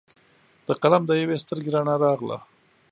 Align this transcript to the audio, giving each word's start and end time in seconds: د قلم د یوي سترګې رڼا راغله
د 0.67 0.69
قلم 0.81 1.03
د 1.07 1.11
یوي 1.21 1.37
سترګې 1.43 1.71
رڼا 1.75 1.95
راغله 2.03 2.37